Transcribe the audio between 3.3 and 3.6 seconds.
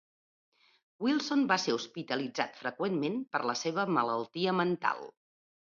per la